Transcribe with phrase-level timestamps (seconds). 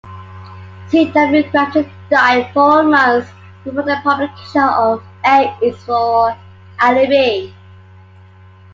[0.87, 1.11] C.
[1.11, 1.51] W.
[1.51, 3.29] Grafton died four months
[3.63, 6.35] before the publication of "A" Is for
[6.79, 7.51] Alibi".